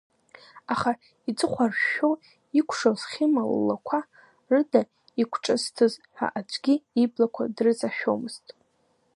[0.73, 0.91] Аха
[1.29, 2.09] иҵыхәаршәшәо
[2.59, 3.99] икәшоз Хьыма ллақәа
[4.51, 4.81] рыда
[5.21, 8.45] иқәҿызҭыз ҳәа аӡәгьы иблақәа дрыҵашәомызт.